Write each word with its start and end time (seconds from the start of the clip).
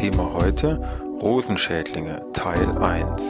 Thema 0.00 0.32
heute 0.32 0.76
Rosenschädlinge 1.20 2.24
Teil 2.32 2.70
1. 2.78 3.20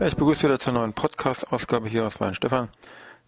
Ja, 0.00 0.06
ich 0.06 0.16
begrüße 0.16 0.44
wieder 0.44 0.58
zur 0.58 0.72
neuen 0.72 0.94
Podcast-Ausgabe 0.94 1.86
hier 1.86 2.06
aus 2.06 2.18
Weinstefan. 2.18 2.70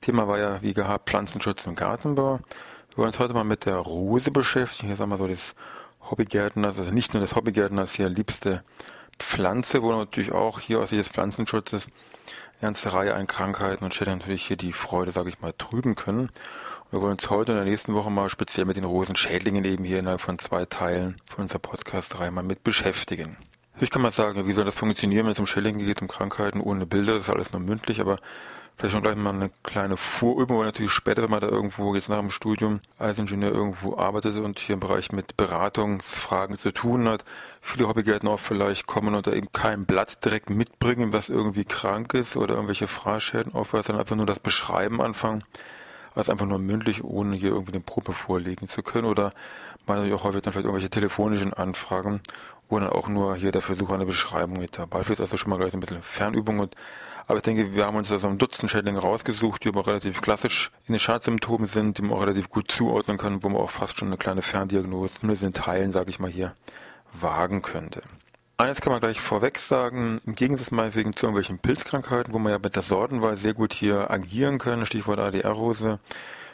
Thema 0.00 0.26
war 0.28 0.38
ja, 0.38 0.62
wie 0.62 0.72
gehabt, 0.72 1.10
Pflanzenschutz 1.10 1.66
im 1.66 1.74
Gartenbau. 1.74 2.40
Wir 2.88 2.96
wollen 2.96 3.08
uns 3.08 3.18
heute 3.18 3.34
mal 3.34 3.44
mit 3.44 3.66
der 3.66 3.76
Rose 3.76 4.30
beschäftigen. 4.30 4.86
Hier 4.86 4.96
sagen 4.96 5.10
wir 5.10 5.18
so 5.18 5.28
das 5.28 5.54
Hobbygärtners, 6.10 6.78
also 6.78 6.90
nicht 6.90 7.12
nur 7.12 7.20
das 7.20 7.36
Hobbygärtners 7.36 7.92
hier 7.92 8.08
liebste 8.08 8.62
Pflanze, 9.18 9.82
wo 9.82 9.92
natürlich 9.92 10.32
auch 10.32 10.60
hier 10.60 10.80
aus 10.80 10.90
des 10.90 11.08
Pflanzenschutzes 11.08 11.86
eine 11.86 12.60
ganze 12.60 12.92
Reihe 12.92 13.14
an 13.14 13.26
Krankheiten 13.26 13.84
und 13.84 13.94
Schädlingen 13.94 14.20
natürlich 14.20 14.46
hier 14.46 14.56
die 14.56 14.72
Freude, 14.72 15.12
sage 15.12 15.28
ich 15.28 15.40
mal, 15.40 15.52
trüben 15.56 15.94
können. 15.94 16.30
Wir 16.90 17.00
wollen 17.00 17.12
uns 17.12 17.28
heute 17.30 17.52
in 17.52 17.58
der 17.58 17.66
nächsten 17.66 17.94
Woche 17.94 18.10
mal 18.10 18.28
speziell 18.28 18.64
mit 18.64 18.76
den 18.76 18.84
Rosenschädlingen 18.84 19.64
eben 19.64 19.84
hier 19.84 19.98
innerhalb 19.98 20.20
von 20.20 20.38
zwei 20.38 20.64
Teilen 20.64 21.16
von 21.26 21.42
unserer 21.42 21.58
Podcast-Reihe 21.58 22.30
mal 22.30 22.44
mit 22.44 22.64
beschäftigen. 22.64 23.36
Ich 23.80 23.90
kann 23.90 24.00
mal 24.00 24.12
sagen, 24.12 24.46
wie 24.46 24.52
soll 24.52 24.64
das 24.64 24.76
funktionieren, 24.76 25.26
wenn 25.26 25.32
es 25.32 25.38
um 25.38 25.46
Schädlinge 25.46 25.84
geht, 25.84 26.00
um 26.00 26.08
Krankheiten 26.08 26.60
ohne 26.60 26.86
Bilder, 26.86 27.14
das 27.14 27.24
ist 27.24 27.30
alles 27.30 27.52
nur 27.52 27.60
mündlich, 27.60 28.00
aber 28.00 28.18
vielleicht 28.76 28.92
schon 28.92 29.02
gleich 29.02 29.16
mal 29.16 29.34
eine 29.34 29.50
kleine 29.62 29.96
Vorübung, 29.96 30.58
weil 30.58 30.66
natürlich 30.66 30.92
später, 30.92 31.22
wenn 31.22 31.30
man 31.30 31.40
da 31.40 31.48
irgendwo 31.48 31.94
jetzt 31.94 32.08
nach 32.08 32.20
dem 32.20 32.30
Studium 32.30 32.80
als 32.98 33.18
Ingenieur 33.18 33.52
irgendwo 33.52 33.96
arbeitet 33.96 34.36
und 34.36 34.58
hier 34.58 34.74
im 34.74 34.80
Bereich 34.80 35.12
mit 35.12 35.36
Beratungsfragen 35.36 36.58
zu 36.58 36.72
tun 36.72 37.08
hat, 37.08 37.24
viele 37.62 37.88
Hobbygärtner 37.88 38.30
auch 38.30 38.40
vielleicht 38.40 38.86
kommen 38.86 39.14
und 39.14 39.26
da 39.26 39.32
eben 39.32 39.50
kein 39.52 39.86
Blatt 39.86 40.24
direkt 40.24 40.50
mitbringen, 40.50 41.12
was 41.12 41.28
irgendwie 41.28 41.64
krank 41.64 42.14
ist 42.14 42.36
oder 42.36 42.54
irgendwelche 42.54 42.88
Fraßschäden 42.88 43.54
aufweist, 43.54 43.86
sondern 43.86 44.00
einfach 44.00 44.16
nur 44.16 44.26
das 44.26 44.40
Beschreiben 44.40 45.00
anfangen 45.00 45.42
als 46.16 46.30
einfach 46.30 46.46
nur 46.46 46.58
mündlich, 46.58 47.04
ohne 47.04 47.36
hier 47.36 47.50
irgendwie 47.50 47.72
eine 47.72 47.82
Probe 47.82 48.12
vorlegen 48.12 48.68
zu 48.68 48.82
können. 48.82 49.06
Oder 49.06 49.32
man 49.86 50.10
auch 50.12 50.24
häufig 50.24 50.42
dann 50.42 50.52
vielleicht 50.52 50.64
irgendwelche 50.64 50.90
telefonischen 50.90 51.52
Anfragen, 51.52 52.20
wo 52.68 52.80
dann 52.80 52.88
auch 52.88 53.08
nur 53.08 53.36
hier 53.36 53.52
der 53.52 53.62
Versuch 53.62 53.90
einer 53.90 54.06
Beschreibung 54.06 54.58
mit 54.58 54.78
dabei 54.78 55.02
ist. 55.02 55.20
Also 55.20 55.36
schon 55.36 55.50
mal 55.50 55.58
gleich 55.58 55.74
ein 55.74 55.80
bisschen 55.80 56.02
Fernübung. 56.02 56.58
Und, 56.58 56.74
aber 57.26 57.38
ich 57.38 57.42
denke, 57.42 57.74
wir 57.74 57.86
haben 57.86 57.96
uns 57.96 58.08
da 58.08 58.18
so 58.18 58.28
ein 58.28 58.38
Dutzend 58.38 58.70
Schädlinge 58.70 59.00
rausgesucht, 59.00 59.64
die 59.64 59.68
aber 59.68 59.86
relativ 59.86 60.22
klassisch 60.22 60.70
in 60.86 60.94
den 60.94 61.00
Schadsymptomen 61.00 61.66
sind, 61.66 61.98
die 61.98 62.02
man 62.02 62.12
auch 62.12 62.22
relativ 62.22 62.50
gut 62.50 62.70
zuordnen 62.70 63.18
kann, 63.18 63.42
wo 63.42 63.48
man 63.48 63.60
auch 63.60 63.70
fast 63.70 63.98
schon 63.98 64.08
eine 64.08 64.16
kleine 64.16 64.42
Ferndiagnose, 64.42 65.14
zumindest 65.20 65.42
in 65.42 65.52
Teilen, 65.52 65.92
sage 65.92 66.10
ich 66.10 66.18
mal 66.18 66.30
hier, 66.30 66.54
wagen 67.12 67.62
könnte. 67.62 68.02
Eines 68.58 68.80
kann 68.80 68.92
man 68.92 69.00
gleich 69.00 69.20
vorweg 69.20 69.58
sagen, 69.58 70.20
im 70.24 70.34
Gegensatz 70.34 70.70
meinetwegen 70.70 71.14
zu 71.14 71.26
irgendwelchen 71.26 71.58
Pilzkrankheiten, 71.58 72.32
wo 72.32 72.38
man 72.38 72.52
ja 72.52 72.58
mit 72.58 72.74
der 72.74 72.82
Sortenwahl 72.82 73.36
sehr 73.36 73.52
gut 73.52 73.74
hier 73.74 74.10
agieren 74.10 74.58
kann, 74.58 74.86
Stichwort 74.86 75.18
ADR-Rose, 75.18 75.98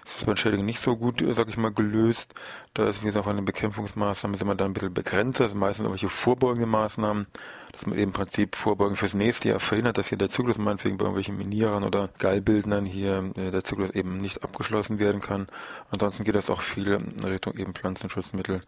ist 0.05 0.17
das 0.17 0.25
bei 0.25 0.35
Schädlingen 0.35 0.67
nicht 0.67 0.81
so 0.81 0.97
gut, 0.97 1.23
sag 1.31 1.49
ich 1.49 1.57
mal, 1.57 1.73
gelöst. 1.73 2.35
Da 2.75 2.89
ist, 2.89 3.03
wie 3.03 3.07
gesagt, 3.07 3.25
von 3.25 3.37
den 3.37 3.45
Bekämpfungsmaßnahmen 3.45 4.37
sind 4.37 4.49
wir 4.49 4.55
da 4.55 4.65
ein 4.65 4.73
bisschen 4.73 4.95
begrenzt. 4.95 5.41
Also 5.41 5.57
meistens 5.57 5.85
irgendwelche 5.85 6.09
vorbeugende 6.09 6.67
Maßnahmen, 6.67 7.27
dass 7.73 7.87
man 7.87 7.95
eben 7.95 8.11
im 8.11 8.13
Prinzip 8.13 8.57
vorbeugend 8.57 8.99
fürs 8.99 9.15
nächste 9.15 9.51
Jahr 9.51 9.61
verhindert, 9.61 9.99
dass 9.99 10.09
hier 10.09 10.19
der 10.19 10.29
Zyklus 10.29 10.59
meinetwegen 10.59 10.99
bei 10.99 11.05
irgendwelchen 11.05 11.39
Minierern 11.39 11.85
oder 11.85 12.09
Gallbildnern 12.19 12.85
hier 12.85 13.31
äh, 13.37 13.51
der 13.51 13.65
Zyklus 13.65 13.91
eben 13.91 14.21
nicht 14.21 14.43
abgeschlossen 14.43 14.99
werden 14.99 15.21
kann. 15.21 15.47
Ansonsten 15.91 16.25
geht 16.25 16.35
das 16.35 16.51
auch 16.51 16.63
viel 16.63 16.93
in 16.93 17.25
Richtung 17.25 17.57
eben 17.57 17.75
Pflanzenschutzmittel 17.75 18.63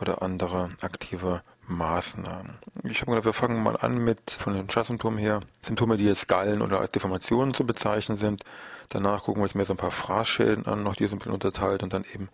oder 0.00 0.22
anderer 0.22 0.70
aktiver 0.80 1.42
Maßnahmen. 1.66 2.58
Ich 2.84 3.00
habe 3.00 3.12
gedacht, 3.12 3.24
wir 3.24 3.32
fangen 3.32 3.62
mal 3.62 3.76
an 3.76 3.98
mit 3.98 4.30
von 4.30 4.54
den 4.54 4.68
Schadsymptomen 4.68 5.18
her. 5.18 5.40
Symptome, 5.62 5.96
die 5.96 6.04
jetzt 6.04 6.28
Gallen 6.28 6.62
oder 6.62 6.80
als 6.80 6.92
Deformationen 6.92 7.54
zu 7.54 7.66
bezeichnen 7.66 8.18
sind. 8.18 8.42
Danach 8.90 9.24
gucken 9.24 9.40
wir 9.40 9.44
uns 9.44 9.54
mehr 9.54 9.64
so 9.64 9.74
ein 9.74 9.78
paar 9.78 9.90
Fraßschäden 9.90 10.66
an, 10.66 10.82
noch 10.82 10.94
die 10.94 11.06
sind 11.06 11.26
unterteilt 11.26 11.82
und 11.82 11.92
dann 11.92 12.04
eben 12.12 12.28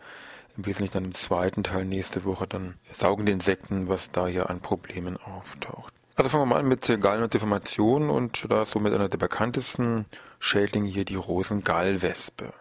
im 0.57 0.67
Wesentlichen 0.67 0.95
dann 0.95 1.05
im 1.05 1.15
zweiten 1.15 1.63
Teil 1.63 1.85
nächste 1.85 2.25
Woche 2.25 2.47
dann 2.47 2.75
saugende 2.93 3.33
Insekten, 3.33 3.89
was 3.89 4.11
da 4.11 4.27
hier 4.27 4.51
an 4.51 4.61
Problemen 4.61 5.17
auftaucht. 5.17 5.95
Also 6.17 6.29
fangen 6.29 6.43
wir 6.43 6.55
mal 6.55 6.61
an 6.61 6.69
mit 6.69 7.01
Gallen 7.01 7.23
und 7.23 7.33
Deformationen 7.33 8.11
und 8.11 8.51
da 8.51 8.63
ist 8.63 8.73
so 8.73 8.81
mit 8.81 8.93
einer 8.93 9.09
der 9.09 9.19
bekanntesten 9.19 10.07
Schädlinge 10.39 10.89
hier 10.91 11.05
die 11.05 11.15
Rosengallwespe. 11.15 12.53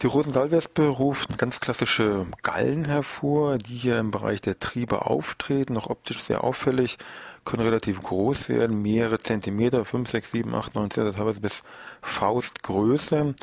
Die 0.00 0.06
Rosengallwespe 0.06 0.86
ruft 0.86 1.38
ganz 1.38 1.58
klassische 1.58 2.26
Gallen 2.44 2.84
hervor, 2.84 3.58
die 3.58 3.74
hier 3.74 3.98
im 3.98 4.12
Bereich 4.12 4.40
der 4.40 4.60
Triebe 4.60 5.06
auftreten, 5.06 5.72
noch 5.72 5.90
optisch 5.90 6.22
sehr 6.22 6.44
auffällig, 6.44 6.98
können 7.44 7.64
relativ 7.64 8.04
groß 8.04 8.48
werden, 8.48 8.80
mehrere 8.80 9.18
Zentimeter, 9.18 9.84
5, 9.84 10.08
6, 10.08 10.30
7, 10.30 10.54
8, 10.54 10.76
9, 10.76 10.90
10, 10.92 11.14
teilweise 11.14 11.40
bis 11.40 11.64
Faustgröße, 12.00 13.34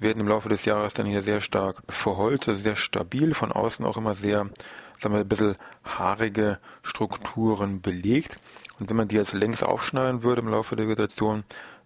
werden 0.00 0.20
im 0.20 0.26
Laufe 0.26 0.48
des 0.48 0.64
Jahres 0.64 0.94
dann 0.94 1.06
hier 1.06 1.22
sehr 1.22 1.40
stark 1.40 1.80
verholzt, 1.88 2.48
also 2.48 2.60
sehr 2.60 2.74
stabil, 2.74 3.32
von 3.32 3.52
außen 3.52 3.84
auch 3.84 3.96
immer 3.96 4.14
sehr, 4.14 4.50
sagen 4.98 5.14
wir, 5.14 5.20
ein 5.20 5.28
bisschen 5.28 5.54
haarige 5.84 6.58
Strukturen 6.82 7.82
belegt. 7.82 8.40
Und 8.80 8.90
wenn 8.90 8.96
man 8.96 9.06
die 9.06 9.14
jetzt 9.14 9.32
längs 9.34 9.62
aufschneiden 9.62 10.24
würde 10.24 10.42
im 10.42 10.48
Laufe 10.48 10.74
der 10.74 10.88
Vegetation, 10.88 11.44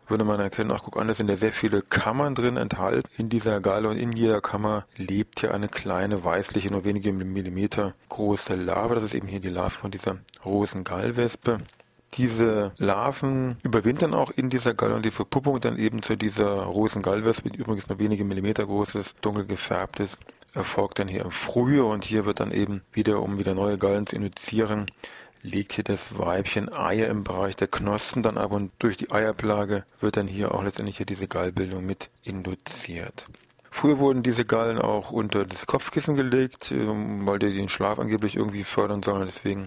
würde 0.08 0.24
man 0.24 0.40
erkennen, 0.40 0.70
ach 0.70 0.82
guck 0.84 0.96
an, 0.96 1.08
da 1.08 1.14
sind 1.14 1.28
ja 1.28 1.36
sehr 1.36 1.52
viele 1.52 1.82
Kammern 1.82 2.34
drin 2.34 2.56
enthalten 2.56 3.10
in 3.16 3.28
dieser 3.28 3.60
Galle 3.60 3.88
und 3.88 3.96
in 3.96 4.12
jeder 4.12 4.40
Kammer 4.40 4.86
lebt 4.96 5.40
hier 5.40 5.54
eine 5.54 5.68
kleine 5.68 6.24
weißliche, 6.24 6.70
nur 6.70 6.84
wenige 6.84 7.12
Millimeter 7.12 7.94
große 8.08 8.54
Larve. 8.54 8.94
Das 8.94 9.04
ist 9.04 9.14
eben 9.14 9.28
hier 9.28 9.40
die 9.40 9.48
Larve 9.48 9.78
von 9.78 9.90
dieser 9.90 10.18
Rosengallwespe. 10.44 11.58
Diese 12.14 12.72
Larven 12.78 13.56
überwintern 13.64 14.14
auch 14.14 14.30
in 14.30 14.48
dieser 14.48 14.72
Galle 14.72 14.94
und 14.94 15.04
die 15.04 15.10
Verpuppung 15.10 15.60
dann 15.60 15.76
eben 15.76 16.00
zu 16.00 16.16
dieser 16.16 16.62
Rosengallwespe, 16.62 17.50
die 17.50 17.58
übrigens 17.58 17.88
nur 17.88 17.98
wenige 17.98 18.24
Millimeter 18.24 18.64
groß 18.64 18.94
ist, 18.94 19.16
dunkel 19.20 19.46
gefärbt 19.46 19.98
ist, 19.98 20.20
erfolgt 20.54 21.00
dann 21.00 21.08
hier 21.08 21.22
im 21.22 21.32
Frühjahr 21.32 21.86
und 21.86 22.04
hier 22.04 22.24
wird 22.24 22.38
dann 22.38 22.52
eben 22.52 22.82
wieder, 22.92 23.20
um 23.20 23.38
wieder 23.38 23.54
neue 23.54 23.78
Gallen 23.78 24.06
zu 24.06 24.14
induzieren, 24.14 24.86
legt 25.44 25.74
hier 25.74 25.84
das 25.84 26.18
Weibchen 26.18 26.72
Eier 26.72 27.06
im 27.08 27.22
Bereich 27.22 27.54
der 27.54 27.68
Knospen 27.68 28.22
dann 28.22 28.38
ab 28.38 28.50
und 28.50 28.72
durch 28.78 28.96
die 28.96 29.12
Eierplage 29.12 29.84
wird 30.00 30.16
dann 30.16 30.26
hier 30.26 30.54
auch 30.54 30.64
letztendlich 30.64 30.96
hier 30.96 31.06
diese 31.06 31.28
Gallbildung 31.28 31.84
mit 31.84 32.08
induziert. 32.22 33.28
Früher 33.70 33.98
wurden 33.98 34.22
diese 34.22 34.44
Gallen 34.44 34.78
auch 34.78 35.10
unter 35.10 35.44
das 35.44 35.66
Kopfkissen 35.66 36.16
gelegt, 36.16 36.70
ähm, 36.72 37.26
weil 37.26 37.38
die 37.38 37.54
den 37.54 37.68
Schlaf 37.68 37.98
angeblich 37.98 38.36
irgendwie 38.36 38.64
fördern 38.64 39.02
sollen. 39.02 39.26
Deswegen 39.26 39.66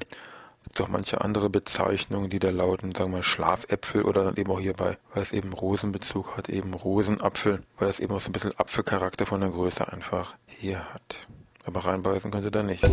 gibt 0.63 0.79
es 0.79 0.81
auch 0.81 0.87
manche 0.87 1.21
andere 1.21 1.49
Bezeichnungen, 1.49 2.29
die 2.29 2.39
da 2.39 2.49
lauten, 2.49 2.95
sagen 2.95 3.13
wir 3.13 3.21
Schlafäpfel 3.21 4.03
oder 4.03 4.23
dann 4.23 4.37
eben 4.37 4.51
auch 4.51 4.59
hierbei, 4.59 4.97
weil 5.13 5.21
es 5.21 5.31
eben 5.31 5.53
Rosenbezug 5.53 6.37
hat, 6.37 6.49
eben 6.49 6.73
Rosenapfel, 6.73 7.61
weil 7.77 7.87
das 7.87 7.99
eben 7.99 8.15
auch 8.15 8.21
so 8.21 8.29
ein 8.29 8.33
bisschen 8.33 8.57
Apfelcharakter 8.57 9.25
von 9.25 9.41
der 9.41 9.51
Größe 9.51 9.87
einfach 9.87 10.35
hier 10.47 10.79
hat. 10.93 11.27
Aber 11.65 11.85
reinbeißen 11.85 12.31
könnte 12.31 12.49
da 12.49 12.63
nicht. 12.63 12.83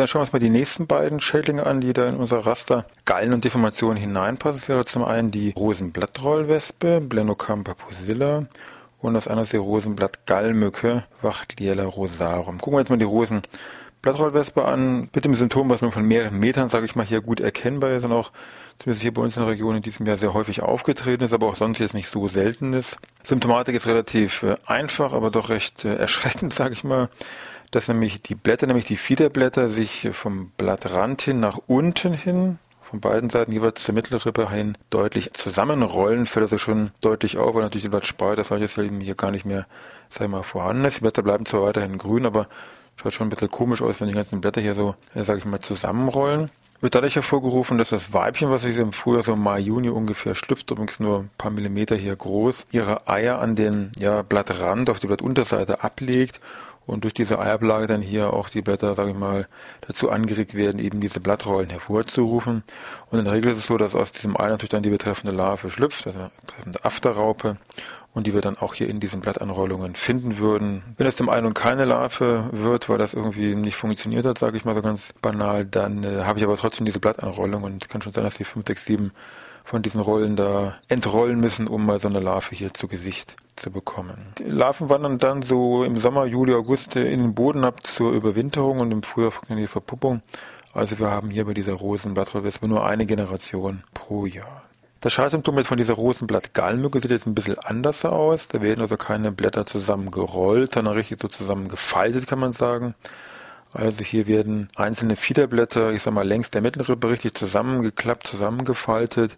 Dann 0.00 0.08
schauen 0.08 0.20
wir 0.20 0.22
uns 0.22 0.32
mal 0.32 0.38
die 0.38 0.48
nächsten 0.48 0.86
beiden 0.86 1.20
Schädlinge 1.20 1.66
an, 1.66 1.82
die 1.82 1.92
da 1.92 2.08
in 2.08 2.16
unser 2.16 2.46
Raster 2.46 2.86
Gallen 3.04 3.34
und 3.34 3.44
Deformationen 3.44 3.98
hineinpassen. 3.98 4.60
Das 4.60 4.68
wäre 4.70 4.84
zum 4.86 5.04
einen 5.04 5.30
die 5.30 5.52
Rosenblattrollwespe, 5.54 7.02
Blenocampa 7.02 7.74
pusilla 7.74 8.46
und 9.00 9.12
das 9.12 9.28
andere 9.28 9.42
ist 9.42 9.52
die 9.52 9.58
Rosenblattgallmücke, 9.58 11.04
Wachtliella 11.20 11.84
rosarum. 11.84 12.56
Gucken 12.56 12.78
wir 12.78 12.80
jetzt 12.80 12.88
mal 12.88 12.96
die 12.96 13.04
Rosenblattrollwespe 13.04 14.64
an, 14.64 15.10
mit 15.14 15.26
dem 15.26 15.34
Symptom, 15.34 15.68
was 15.68 15.82
nur 15.82 15.92
von 15.92 16.04
mehreren 16.06 16.38
Metern, 16.38 16.70
sage 16.70 16.86
ich 16.86 16.96
mal, 16.96 17.04
hier 17.04 17.20
gut 17.20 17.40
erkennbar 17.40 17.90
ist 17.90 18.06
und 18.06 18.12
auch 18.12 18.32
zumindest 18.78 19.02
hier 19.02 19.12
bei 19.12 19.20
uns 19.20 19.36
in 19.36 19.42
der 19.42 19.52
Region 19.52 19.76
in 19.76 19.82
diesem 19.82 20.06
Jahr 20.06 20.16
sehr 20.16 20.32
häufig 20.32 20.62
aufgetreten 20.62 21.24
ist, 21.24 21.34
aber 21.34 21.46
auch 21.46 21.56
sonst 21.56 21.78
jetzt 21.78 21.92
nicht 21.92 22.08
so 22.08 22.26
selten 22.26 22.72
ist. 22.72 22.96
Symptomatik 23.22 23.74
ist 23.74 23.86
relativ 23.86 24.44
äh, 24.44 24.54
einfach, 24.66 25.12
aber 25.12 25.30
doch 25.30 25.50
recht 25.50 25.84
äh, 25.84 25.96
erschreckend, 25.96 26.54
sage 26.54 26.72
ich 26.72 26.84
mal 26.84 27.10
dass 27.70 27.88
nämlich 27.88 28.22
die 28.22 28.34
Blätter, 28.34 28.66
nämlich 28.66 28.86
die 28.86 28.96
Fiederblätter, 28.96 29.68
sich 29.68 30.08
vom 30.12 30.50
Blattrand 30.56 31.22
hin 31.22 31.40
nach 31.40 31.58
unten 31.66 32.12
hin, 32.12 32.58
von 32.80 33.00
beiden 33.00 33.30
Seiten 33.30 33.52
jeweils 33.52 33.84
zur 33.84 33.94
Mittelrippe 33.94 34.50
hin 34.50 34.76
deutlich 34.90 35.32
zusammenrollen, 35.32 36.26
fällt 36.26 36.44
also 36.44 36.58
schon 36.58 36.90
deutlich 37.00 37.38
auf, 37.38 37.54
weil 37.54 37.62
natürlich 37.62 37.84
die 37.84 37.90
Blattspreite, 37.90 38.36
das 38.36 38.48
solches 38.48 38.76
eben 38.78 39.00
hier 39.00 39.14
gar 39.14 39.30
nicht 39.30 39.44
mehr, 39.44 39.66
sag 40.08 40.24
ich 40.24 40.30
mal, 40.30 40.42
vorhanden 40.42 40.84
ist. 40.84 40.96
Die 40.96 41.02
Blätter 41.02 41.22
bleiben 41.22 41.46
zwar 41.46 41.62
weiterhin 41.62 41.98
grün, 41.98 42.26
aber 42.26 42.48
Schaut 43.00 43.14
schon 43.14 43.28
ein 43.28 43.30
bisschen 43.30 43.50
komisch 43.50 43.80
aus, 43.80 43.98
wenn 44.00 44.08
die 44.08 44.14
ganzen 44.14 44.42
Blätter 44.42 44.60
hier 44.60 44.74
so, 44.74 44.94
ja, 45.14 45.24
sag 45.24 45.38
ich 45.38 45.46
mal, 45.46 45.60
zusammenrollen. 45.60 46.50
Wird 46.82 46.94
dadurch 46.94 47.16
hervorgerufen, 47.16 47.78
dass 47.78 47.90
das 47.90 48.12
Weibchen, 48.12 48.50
was 48.50 48.62
sich 48.62 48.76
im 48.76 48.92
Frühjahr 48.92 49.22
so 49.22 49.36
Mai, 49.36 49.58
Juni 49.58 49.88
ungefähr 49.88 50.34
schlüpft, 50.34 50.70
übrigens 50.70 51.00
nur 51.00 51.20
ein 51.20 51.30
paar 51.38 51.50
Millimeter 51.50 51.96
hier 51.96 52.14
groß, 52.14 52.66
ihre 52.72 53.08
Eier 53.08 53.38
an 53.38 53.54
den 53.54 53.90
ja, 53.98 54.20
Blattrand 54.20 54.90
auf 54.90 55.00
die 55.00 55.06
Blattunterseite 55.06 55.82
ablegt 55.82 56.40
und 56.86 57.04
durch 57.04 57.14
diese 57.14 57.38
Eiablage 57.38 57.86
dann 57.86 58.02
hier 58.02 58.32
auch 58.32 58.48
die 58.48 58.62
Blätter, 58.62 58.94
sage 58.94 59.10
ich 59.10 59.16
mal, 59.16 59.46
dazu 59.82 60.10
angeregt 60.10 60.54
werden, 60.54 60.78
eben 60.80 61.00
diese 61.00 61.20
Blattrollen 61.20 61.70
hervorzurufen. 61.70 62.64
Und 63.10 63.18
in 63.18 63.24
der 63.24 63.34
Regel 63.34 63.52
ist 63.52 63.58
es 63.58 63.66
so, 63.66 63.76
dass 63.76 63.94
aus 63.94 64.12
diesem 64.12 64.36
Ei 64.36 64.48
natürlich 64.48 64.70
dann 64.70 64.82
die 64.82 64.90
betreffende 64.90 65.34
Larve 65.34 65.70
schlüpft, 65.70 66.06
also 66.06 66.18
eine 66.18 66.30
betreffende 66.40 66.84
Afterraupe, 66.84 67.56
und 68.12 68.26
die 68.26 68.34
wir 68.34 68.40
dann 68.40 68.56
auch 68.56 68.74
hier 68.74 68.88
in 68.88 68.98
diesen 68.98 69.20
Blattanrollungen 69.20 69.94
finden 69.94 70.38
würden. 70.38 70.82
Wenn 70.96 71.06
es 71.06 71.16
dem 71.16 71.28
einen 71.28 71.54
keine 71.54 71.84
Larve 71.84 72.48
wird, 72.52 72.88
weil 72.88 72.98
das 72.98 73.14
irgendwie 73.14 73.54
nicht 73.54 73.76
funktioniert 73.76 74.26
hat, 74.26 74.38
sage 74.38 74.56
ich 74.56 74.64
mal 74.64 74.74
so 74.74 74.82
ganz 74.82 75.12
banal, 75.22 75.64
dann 75.64 76.02
äh, 76.02 76.24
habe 76.24 76.38
ich 76.38 76.44
aber 76.44 76.56
trotzdem 76.56 76.86
diese 76.86 76.98
Blattanrollung 76.98 77.62
und 77.62 77.84
es 77.84 77.88
kann 77.88 78.02
schon 78.02 78.12
sein, 78.12 78.24
dass 78.24 78.34
die 78.34 78.44
5, 78.44 78.66
6, 78.66 78.84
7 78.84 79.12
von 79.70 79.82
diesen 79.82 80.00
Rollen 80.00 80.34
da 80.34 80.74
entrollen 80.88 81.38
müssen, 81.38 81.68
um 81.68 81.86
mal 81.86 82.00
so 82.00 82.08
eine 82.08 82.18
Larve 82.18 82.56
hier 82.56 82.74
zu 82.74 82.88
Gesicht 82.88 83.36
zu 83.54 83.70
bekommen. 83.70 84.34
Die 84.40 84.42
Larven 84.42 84.88
wandern 84.88 85.18
dann 85.18 85.42
so 85.42 85.84
im 85.84 85.96
Sommer, 85.96 86.24
Juli, 86.24 86.54
August 86.54 86.96
in 86.96 87.22
den 87.22 87.34
Boden 87.36 87.62
ab 87.62 87.86
zur 87.86 88.10
Überwinterung 88.12 88.80
und 88.80 88.90
im 88.90 89.04
Frühjahr 89.04 89.32
die 89.48 89.68
Verpuppung. 89.68 90.22
Also 90.74 90.98
wir 90.98 91.12
haben 91.12 91.30
hier 91.30 91.44
bei 91.44 91.54
dieser 91.54 91.74
Rosenblattrollwespe 91.74 92.66
nur 92.66 92.84
eine 92.84 93.06
Generation 93.06 93.84
pro 93.94 94.26
Jahr. 94.26 94.64
Das 95.02 95.12
Schadsymptom 95.12 95.62
von 95.62 95.76
dieser 95.76 95.94
Rosenblattgallmücke 95.94 97.00
sieht 97.00 97.12
jetzt 97.12 97.28
ein 97.28 97.36
bisschen 97.36 97.58
anders 97.60 98.04
aus. 98.04 98.48
Da 98.48 98.60
werden 98.60 98.80
also 98.80 98.96
keine 98.96 99.30
Blätter 99.30 99.66
zusammengerollt, 99.66 100.74
sondern 100.74 100.94
richtig 100.94 101.20
so 101.22 101.28
zusammengefaltet, 101.28 102.26
kann 102.26 102.40
man 102.40 102.50
sagen. 102.50 102.96
Also 103.72 104.02
hier 104.02 104.26
werden 104.26 104.68
einzelne 104.74 105.14
Fiederblätter, 105.14 105.92
ich 105.92 106.02
sag 106.02 106.12
mal 106.12 106.26
längs 106.26 106.50
der 106.50 106.60
Mittelrippe 106.60 107.08
richtig 107.08 107.34
zusammengeklappt, 107.34 108.26
zusammengefaltet. 108.26 109.36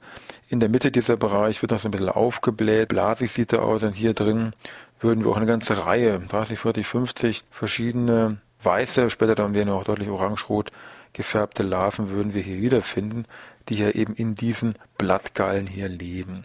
In 0.48 0.58
der 0.58 0.70
Mitte 0.70 0.90
dieser 0.90 1.18
Bereich 1.18 1.60
wird 1.60 1.72
noch 1.72 1.78
so 1.78 1.88
ein 1.88 1.90
bisschen 1.90 2.08
aufgebläht, 2.08 2.88
blasig 2.88 3.30
sieht 3.30 3.52
er 3.52 3.62
aus 3.62 3.82
und 3.82 3.92
hier 3.92 4.14
drin 4.14 4.52
würden 5.00 5.24
wir 5.24 5.30
auch 5.30 5.36
eine 5.36 5.46
ganze 5.46 5.84
Reihe, 5.84 6.20
30, 6.20 6.58
40, 6.58 6.86
50 6.86 7.44
verschiedene 7.50 8.38
weiße, 8.62 9.10
später 9.10 9.34
dann 9.34 9.52
werden 9.52 9.68
auch 9.68 9.84
deutlich 9.84 10.08
orange-rot 10.08 10.70
gefärbte 11.12 11.62
Larven 11.62 12.10
würden 12.10 12.34
wir 12.34 12.42
hier 12.42 12.60
wiederfinden, 12.60 13.26
die 13.68 13.76
ja 13.76 13.90
eben 13.90 14.14
in 14.14 14.34
diesen 14.34 14.74
Blattgallen 14.98 15.66
hier 15.66 15.88
leben. 15.88 16.44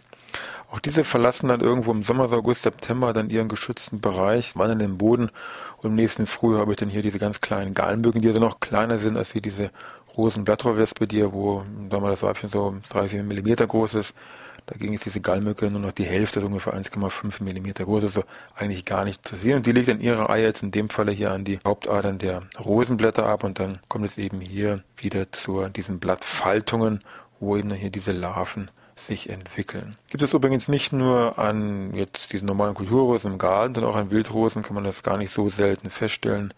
Auch 0.70 0.80
diese 0.80 1.04
verlassen 1.04 1.48
dann 1.48 1.60
irgendwo 1.60 1.92
im 1.92 2.02
Sommer, 2.02 2.30
August, 2.32 2.62
September 2.62 3.12
dann 3.12 3.30
ihren 3.30 3.48
geschützten 3.48 4.00
Bereich, 4.00 4.54
wandern 4.56 4.78
den 4.78 4.98
Boden 4.98 5.30
und 5.78 5.90
im 5.90 5.94
nächsten 5.94 6.26
Frühjahr 6.26 6.60
habe 6.60 6.72
ich 6.72 6.76
dann 6.76 6.90
hier 6.90 7.02
diese 7.02 7.18
ganz 7.18 7.40
kleinen 7.40 7.74
Gallenbögen, 7.74 8.20
die 8.20 8.28
also 8.28 8.40
noch 8.40 8.60
kleiner 8.60 8.98
sind 8.98 9.16
als 9.16 9.34
wie 9.34 9.40
diese 9.40 9.70
Rosenblattrohrwespe, 10.16 11.06
die 11.06 11.18
ja, 11.18 11.32
wo, 11.32 11.62
sagen 11.90 12.02
wir, 12.02 12.10
das 12.10 12.22
Weibchen 12.22 12.50
so 12.50 12.76
drei, 12.90 13.08
vier 13.08 13.22
Millimeter 13.22 13.66
groß 13.66 13.94
ist. 13.94 14.14
Dagegen 14.66 14.92
ist 14.92 15.06
diese 15.06 15.22
Gallmücke 15.22 15.70
nur 15.70 15.80
noch 15.80 15.92
die 15.92 16.04
Hälfte, 16.04 16.40
so 16.40 16.46
ungefähr 16.46 16.74
1,5 16.74 17.42
Millimeter 17.42 17.84
groß, 17.84 18.02
also 18.02 18.24
eigentlich 18.54 18.84
gar 18.84 19.04
nicht 19.06 19.26
zu 19.26 19.34
sehen. 19.34 19.56
Und 19.56 19.66
die 19.66 19.72
legt 19.72 19.88
dann 19.88 20.00
ihre 20.00 20.28
Eier 20.28 20.48
jetzt 20.48 20.62
in 20.62 20.72
dem 20.72 20.90
Falle 20.90 21.10
hier 21.10 21.32
an 21.32 21.44
die 21.44 21.58
Hauptadern 21.66 22.18
der 22.18 22.42
Rosenblätter 22.62 23.24
ab 23.24 23.44
und 23.44 23.58
dann 23.60 23.78
kommt 23.88 24.04
es 24.04 24.18
eben 24.18 24.40
hier 24.40 24.82
wieder 24.98 25.32
zu 25.32 25.66
diesen 25.68 26.00
Blattfaltungen, 26.00 27.02
wo 27.40 27.56
eben 27.56 27.70
dann 27.70 27.78
hier 27.78 27.90
diese 27.90 28.12
Larven 28.12 28.70
sich 28.98 29.30
entwickeln. 29.30 29.96
Gibt 30.08 30.22
es 30.22 30.34
übrigens 30.34 30.68
nicht 30.68 30.92
nur 30.92 31.38
an 31.38 31.94
jetzt 31.94 32.32
diesen 32.32 32.46
normalen 32.46 32.74
Kulturrosen 32.74 33.32
im 33.32 33.38
Garten, 33.38 33.74
sondern 33.74 33.92
auch 33.92 33.96
an 33.96 34.10
Wildrosen 34.10 34.62
kann 34.62 34.74
man 34.74 34.84
das 34.84 35.02
gar 35.02 35.16
nicht 35.16 35.30
so 35.30 35.48
selten 35.48 35.90
feststellen, 35.90 36.54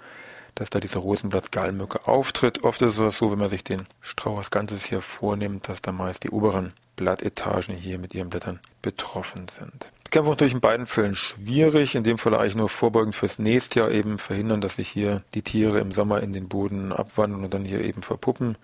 dass 0.55 0.71
da 0.71 0.81
diese 0.81 0.99
Rosenblatt-Gallmücke 0.99 2.07
auftritt. 2.09 2.65
Oft 2.65 2.83
ist 2.83 2.99
es 2.99 3.19
so, 3.19 3.31
wenn 3.31 3.39
man 3.39 3.49
sich 3.49 3.65
den 3.65 3.87
Strauch 4.01 4.39
als 4.39 4.51
Ganzes 4.51 4.85
hier 4.85 5.01
vornimmt, 5.01 5.69
dass 5.69 5.83
da 5.83 5.93
meist 5.93 6.25
die 6.25 6.31
oberen 6.31 6.73
Blattetagen 6.97 7.75
hier 7.75 7.99
mit 7.99 8.15
ihren 8.15 8.31
Blättern 8.31 8.61
betroffen 8.83 9.47
sind. 9.49 9.87
Bekämpfung 10.05 10.33
natürlich 10.33 10.55
in 10.55 10.61
beiden 10.61 10.87
Fällen 10.87 11.15
schwierig. 11.15 11.95
In 11.95 12.03
dem 12.03 12.19
Fall 12.19 12.35
eigentlich 12.35 12.57
nur 12.57 12.69
vorbeugend 12.69 13.15
fürs 13.15 13.39
nächste 13.39 13.81
Jahr 13.81 13.91
eben 13.93 14.19
verhindern, 14.19 14.61
dass 14.61 14.75
sich 14.75 14.89
hier 14.89 15.23
die 15.35 15.43
Tiere 15.43 15.79
im 15.79 15.93
Sommer 15.93 16.21
in 16.21 16.33
den 16.33 16.49
Boden 16.49 16.93
abwandern 16.93 17.45
und 17.45 17.55
dann 17.55 17.65
hier 17.65 17.81
eben 17.81 18.03
verpuppen. 18.03 18.57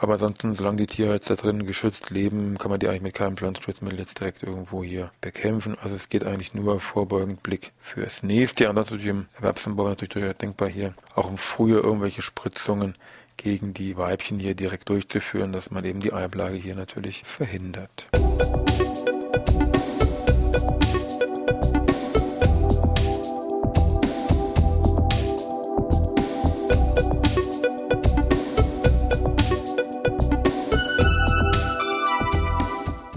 Aber 0.00 0.12
ansonsten, 0.14 0.54
solange 0.54 0.76
die 0.76 0.86
Tiere 0.86 1.12
jetzt 1.12 1.28
da 1.28 1.34
drin 1.34 1.66
geschützt 1.66 2.10
leben, 2.10 2.56
kann 2.56 2.70
man 2.70 2.78
die 2.78 2.88
eigentlich 2.88 3.02
mit 3.02 3.14
keinem 3.14 3.36
Pflanzenschutzmittel 3.36 3.98
jetzt 3.98 4.20
direkt 4.20 4.44
irgendwo 4.44 4.84
hier 4.84 5.10
bekämpfen. 5.20 5.76
Also 5.82 5.96
es 5.96 6.08
geht 6.08 6.24
eigentlich 6.24 6.54
nur 6.54 6.78
vorbeugend 6.78 7.42
Blick 7.42 7.72
fürs 7.78 8.22
nächste 8.22 8.64
Jahr. 8.64 8.70
Und 8.70 8.76
natürlich 8.76 9.06
im 9.06 9.26
Erwerbsanbau 9.36 9.88
natürlich 9.88 10.10
durchaus 10.10 10.36
denkbar 10.36 10.68
hier 10.68 10.94
auch 11.16 11.28
im 11.28 11.36
Frühjahr 11.36 11.82
irgendwelche 11.82 12.22
Spritzungen 12.22 12.94
gegen 13.36 13.74
die 13.74 13.96
Weibchen 13.96 14.38
hier 14.38 14.54
direkt 14.54 14.88
durchzuführen, 14.88 15.52
dass 15.52 15.70
man 15.70 15.84
eben 15.84 16.00
die 16.00 16.12
Eiablage 16.12 16.56
hier 16.56 16.76
natürlich 16.76 17.24
verhindert. 17.24 18.06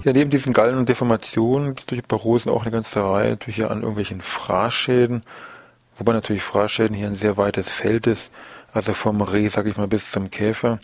Ja, 0.04 0.12
neben 0.12 0.30
diesen 0.30 0.52
Gallen 0.52 0.78
und 0.78 0.88
Deformationen 0.88 1.68
gibt 1.68 1.80
es 1.80 1.86
natürlich 1.86 2.06
bei 2.06 2.16
Rosen 2.16 2.50
auch 2.50 2.62
eine 2.62 2.72
ganze 2.72 3.04
Reihe 3.04 3.30
natürlich 3.30 3.64
an 3.64 3.82
irgendwelchen 3.82 4.20
Fraßschäden, 4.20 5.22
wobei 5.96 6.12
natürlich 6.12 6.42
Fraßschäden 6.42 6.96
hier 6.96 7.06
ein 7.06 7.14
sehr 7.14 7.36
weites 7.36 7.70
Feld 7.70 8.08
ist, 8.08 8.32
also 8.72 8.94
vom 8.94 9.20
Reh, 9.20 9.46
sag 9.46 9.66
ich 9.66 9.76
mal, 9.76 9.86
bis 9.86 10.10
zum 10.10 10.28
Käfer. 10.28 10.80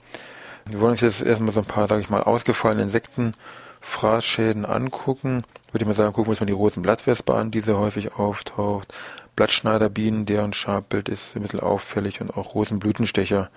Wir 0.67 0.81
wollen 0.81 0.93
uns 0.93 1.00
jetzt 1.00 1.23
erstmal 1.23 1.50
so 1.50 1.61
ein 1.61 1.67
paar, 1.67 1.88
sag 1.88 2.00
ich 2.00 2.11
mal, 2.11 2.23
ausgefallene 2.23 2.82
Insektenfraßschäden 2.82 4.65
angucken. 4.65 5.43
Würde 5.73 5.82
ich 5.82 5.87
mal 5.87 5.94
sagen, 5.94 6.12
gucken 6.12 6.26
wir 6.26 6.31
uns 6.31 6.41
mal 6.41 6.47
die 6.47 6.53
Rosenblattwespe 6.53 7.35
an, 7.35 7.50
die 7.50 7.61
sehr 7.61 7.79
häufig 7.79 8.15
auftaucht. 8.15 8.94
Blattschneiderbienen, 9.35 10.26
deren 10.26 10.53
Schabbild 10.53 11.09
ist 11.09 11.35
ein 11.35 11.43
bisschen 11.43 11.61
auffällig 11.61 12.20
und 12.20 12.37
auch 12.37 12.55
Rosenblütenstecher 12.55 13.50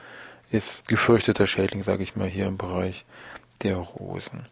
ist 0.51 0.87
gefürchteter 0.87 1.45
Schädling, 1.45 1.83
sage 1.83 2.01
ich 2.01 2.15
mal, 2.15 2.27
hier 2.27 2.47
im 2.47 2.57
Bereich 2.57 3.05
der 3.63 3.77
Rosen. 3.77 4.45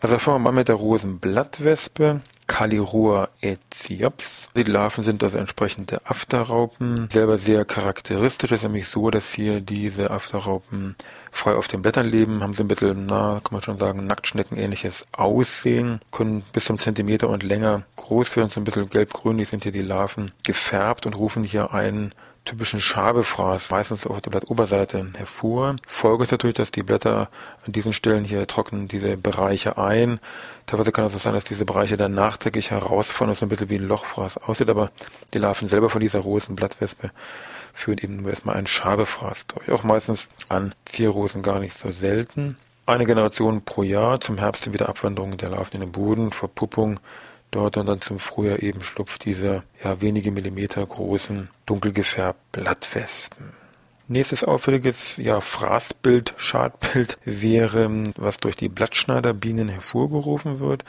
Also 0.00 0.18
fangen 0.18 0.36
wir 0.36 0.50
mal 0.50 0.52
mit 0.52 0.68
der 0.68 0.76
Rosenblattwespe. 0.76 2.20
Calirua 2.50 3.28
etiops. 3.40 4.48
Die 4.56 4.64
Larven 4.64 5.04
sind 5.04 5.22
also 5.22 5.38
entsprechende 5.38 6.00
Afterraupen. 6.04 7.08
Selber 7.08 7.38
sehr 7.38 7.64
charakteristisch 7.64 8.50
ist 8.50 8.64
nämlich 8.64 8.88
so, 8.88 9.08
dass 9.08 9.32
hier 9.32 9.60
diese 9.60 10.10
Afterraupen 10.10 10.96
frei 11.30 11.54
auf 11.54 11.68
den 11.68 11.80
Blättern 11.80 12.08
leben, 12.08 12.42
haben 12.42 12.54
sie 12.54 12.64
ein 12.64 12.68
bisschen, 12.68 13.06
na, 13.06 13.40
kann 13.44 13.52
man 13.52 13.62
schon 13.62 13.78
sagen, 13.78 14.04
Nacktschnecken-ähnliches 14.04 15.06
Aussehen, 15.12 16.00
können 16.10 16.42
bis 16.52 16.64
zum 16.64 16.76
Zentimeter 16.76 17.28
und 17.28 17.44
länger 17.44 17.84
groß 17.94 18.34
werden, 18.34 18.48
so 18.48 18.60
ein 18.60 18.64
bisschen 18.64 18.90
gelb-grünlich 18.90 19.48
sind 19.48 19.62
hier 19.62 19.72
die 19.72 19.82
Larven 19.82 20.32
gefärbt 20.42 21.06
und 21.06 21.14
rufen 21.14 21.44
hier 21.44 21.72
einen 21.72 22.12
typischen 22.44 22.80
Schabefraß 22.80 23.70
meistens 23.70 24.06
auf 24.06 24.20
der 24.20 24.30
Blattoberseite 24.30 25.12
hervor. 25.16 25.76
Folge 25.86 26.24
ist 26.24 26.32
natürlich, 26.32 26.56
dass 26.56 26.70
die 26.70 26.82
Blätter 26.82 27.28
an 27.66 27.72
diesen 27.72 27.92
Stellen 27.92 28.24
hier 28.24 28.46
trocknen 28.46 28.88
diese 28.88 29.16
Bereiche 29.16 29.78
ein. 29.78 30.20
Teilweise 30.66 30.92
kann 30.92 31.04
es 31.04 31.14
auch 31.14 31.20
sein, 31.20 31.34
dass 31.34 31.44
diese 31.44 31.64
Bereiche 31.64 31.96
dann 31.96 32.14
nachträglich 32.14 32.70
herausfallen 32.70 33.30
und 33.30 33.36
so 33.36 33.46
ein 33.46 33.48
bisschen 33.48 33.68
wie 33.68 33.76
ein 33.76 33.86
Lochfraß 33.86 34.38
aussieht, 34.38 34.70
aber 34.70 34.90
die 35.34 35.38
Larven 35.38 35.68
selber 35.68 35.90
von 35.90 36.00
dieser 36.00 36.20
Rosenblattwespe 36.20 37.10
führen 37.72 37.98
eben 37.98 38.16
nur 38.16 38.30
erstmal 38.30 38.56
einen 38.56 38.66
Schabefraß 38.66 39.46
durch. 39.48 39.70
Auch 39.70 39.84
meistens 39.84 40.28
an 40.48 40.74
Zierrosen 40.84 41.42
gar 41.42 41.60
nicht 41.60 41.74
so 41.74 41.92
selten. 41.92 42.56
Eine 42.86 43.06
Generation 43.06 43.62
pro 43.64 43.82
Jahr, 43.82 44.18
zum 44.18 44.38
Herbst 44.38 44.72
wieder 44.72 44.88
Abwanderung 44.88 45.36
der 45.36 45.50
Larven 45.50 45.74
in 45.74 45.80
den 45.80 45.92
Boden, 45.92 46.32
Verpuppung, 46.32 46.98
dort 47.50 47.76
und 47.76 47.86
dann 47.86 48.00
zum 48.00 48.18
Frühjahr 48.18 48.62
eben 48.62 48.82
schlupft 48.82 49.24
diese 49.24 49.62
ja 49.82 50.00
wenige 50.00 50.30
Millimeter 50.30 50.84
großen, 50.84 51.48
dunkel 51.66 51.92
gefärbten 51.92 52.40
Blattwespen. 52.52 53.52
Nächstes 54.08 54.42
auffälliges 54.42 55.18
ja, 55.18 55.40
Fraßbild, 55.40 56.34
Schadbild 56.36 57.16
wäre, 57.24 57.88
was 58.16 58.38
durch 58.38 58.56
die 58.56 58.68
Blattschneiderbienen 58.68 59.68
hervorgerufen 59.68 60.58
wird. 60.58 60.84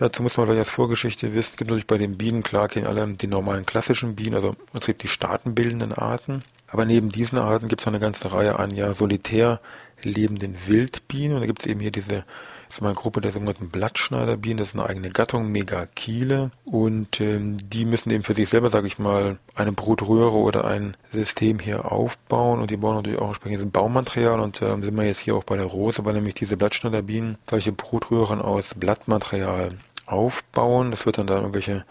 Dazu 0.00 0.22
muss 0.22 0.36
man 0.36 0.46
vielleicht 0.46 0.60
als 0.60 0.70
Vorgeschichte 0.70 1.34
wissen, 1.34 1.56
gibt 1.56 1.70
natürlich 1.70 1.86
bei 1.86 1.98
den 1.98 2.18
Bienen, 2.18 2.42
klar 2.42 2.68
kennen 2.68 2.86
alle 2.86 3.06
die 3.14 3.26
normalen 3.26 3.66
klassischen 3.66 4.16
Bienen, 4.16 4.34
also 4.34 4.50
im 4.50 4.56
Prinzip 4.72 4.98
die 4.98 5.08
staatenbildenden 5.08 5.92
Arten. 5.92 6.42
Aber 6.66 6.84
neben 6.84 7.10
diesen 7.10 7.38
Arten 7.38 7.68
gibt 7.68 7.80
es 7.80 7.86
noch 7.86 7.92
eine 7.92 8.00
ganze 8.00 8.32
Reihe 8.32 8.58
an 8.58 8.74
ja 8.74 8.92
solitär 8.92 9.60
lebenden 10.02 10.56
Wildbienen. 10.66 11.36
Und 11.36 11.40
da 11.40 11.46
gibt 11.46 11.60
es 11.60 11.66
eben 11.66 11.80
hier 11.80 11.92
diese 11.92 12.24
ist 12.68 12.82
mal 12.82 12.88
eine 12.88 12.96
Gruppe 12.96 13.20
der 13.22 13.32
sogenannten 13.32 13.70
Blattschneiderbienen, 13.70 14.58
das 14.58 14.68
ist 14.68 14.74
eine 14.74 14.88
eigene 14.88 15.08
Gattung, 15.08 15.50
Megakile. 15.50 16.50
Und 16.64 17.20
ähm, 17.20 17.56
die 17.56 17.84
müssen 17.84 18.10
eben 18.10 18.24
für 18.24 18.34
sich 18.34 18.48
selber, 18.48 18.68
sage 18.68 18.86
ich 18.86 18.98
mal, 18.98 19.38
eine 19.54 19.72
Brutröhre 19.72 20.36
oder 20.36 20.64
ein 20.66 20.96
System 21.10 21.58
hier 21.58 21.90
aufbauen. 21.90 22.60
Und 22.60 22.70
die 22.70 22.76
bauen 22.76 22.96
natürlich 22.96 23.18
auch 23.18 23.28
entsprechendes 23.28 23.70
Baumaterial. 23.70 24.40
Und 24.40 24.60
ähm, 24.60 24.82
sind 24.82 24.96
wir 24.96 25.04
jetzt 25.04 25.20
hier 25.20 25.34
auch 25.34 25.44
bei 25.44 25.56
der 25.56 25.66
Rose, 25.66 26.04
weil 26.04 26.14
nämlich 26.14 26.34
diese 26.34 26.56
Blattschneiderbienen 26.56 27.38
solche 27.48 27.72
Brutröhren 27.72 28.42
aus 28.42 28.74
Blattmaterial 28.74 29.70
aufbauen. 30.06 30.90
Das 30.90 31.06
wird 31.06 31.18
dann 31.18 31.26
da 31.26 31.36
irgendwelche 31.36 31.84